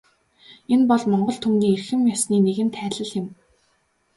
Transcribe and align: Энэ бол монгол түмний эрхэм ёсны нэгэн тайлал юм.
Энэ 0.73 0.85
бол 0.89 1.03
монгол 1.11 1.37
түмний 1.43 1.71
эрхэм 1.75 2.01
ёсны 2.15 2.37
нэгэн 2.45 2.69
тайлал 2.75 3.11
юм. 3.21 3.27